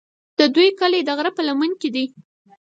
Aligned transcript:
د 0.39 0.41
دوی 0.55 0.69
کلی 0.79 1.01
د 1.03 1.09
غره 1.17 1.31
په 1.37 1.41
لمن 1.47 1.71
کې 1.81 1.89
دی. 1.95 2.05